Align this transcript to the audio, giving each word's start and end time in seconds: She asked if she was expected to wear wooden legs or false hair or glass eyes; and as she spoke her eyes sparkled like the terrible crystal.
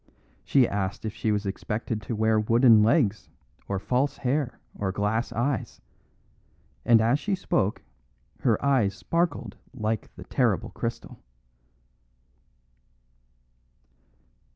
She 0.43 0.67
asked 0.67 1.05
if 1.05 1.13
she 1.13 1.31
was 1.31 1.45
expected 1.45 2.01
to 2.01 2.15
wear 2.15 2.39
wooden 2.39 2.81
legs 2.81 3.29
or 3.67 3.77
false 3.77 4.17
hair 4.17 4.59
or 4.73 4.91
glass 4.91 5.31
eyes; 5.31 5.79
and 6.83 6.99
as 7.01 7.19
she 7.19 7.35
spoke 7.35 7.83
her 8.39 8.59
eyes 8.65 8.95
sparkled 8.95 9.57
like 9.75 10.09
the 10.15 10.23
terrible 10.23 10.71
crystal. 10.71 11.19